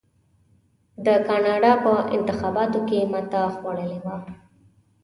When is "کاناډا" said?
1.27-1.71